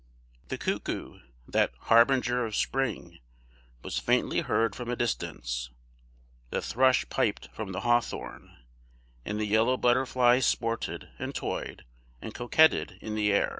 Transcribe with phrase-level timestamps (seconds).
[0.47, 3.19] The cuckoo, that "harbinger of spring,"
[3.83, 5.69] was faintly heard from a distance;
[6.49, 8.63] the thrush piped from the hawthorn,
[9.25, 11.85] and the yellow butterflies sported, and toyed,
[12.19, 13.49] and coquetted in the air.